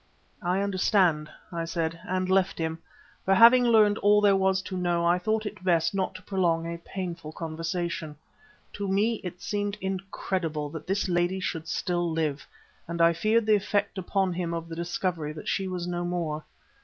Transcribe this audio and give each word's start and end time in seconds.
"I 0.41 0.61
understand," 0.61 1.29
I 1.51 1.63
said 1.63 1.99
and 2.07 2.27
left 2.27 2.57
him, 2.57 2.79
for 3.23 3.35
having 3.35 3.63
learned 3.65 3.99
all 3.99 4.19
there 4.19 4.35
was 4.35 4.63
to 4.63 4.75
know, 4.75 5.05
I 5.05 5.19
thought 5.19 5.45
it 5.45 5.63
best 5.63 5.93
not 5.93 6.15
to 6.15 6.23
prolong 6.23 6.65
a 6.65 6.79
painful 6.79 7.33
conversation. 7.33 8.15
To 8.73 8.87
me 8.87 9.21
it 9.23 9.43
seemed 9.43 9.77
incredible 9.79 10.69
that 10.71 10.87
this 10.87 11.07
lady 11.07 11.39
should 11.39 11.67
still 11.67 12.09
live, 12.09 12.47
and 12.87 12.99
I 12.99 13.13
feared 13.13 13.45
the 13.45 13.53
effect 13.53 13.99
upon 13.99 14.33
him 14.33 14.55
of 14.55 14.67
the 14.69 14.75
discovery 14.75 15.33
that 15.33 15.47
she 15.47 15.67
was 15.67 15.85
no 15.85 16.03
more. 16.03 16.45